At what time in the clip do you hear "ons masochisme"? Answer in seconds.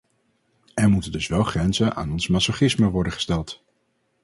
2.11-2.89